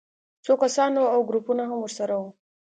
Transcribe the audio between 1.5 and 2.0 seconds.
هم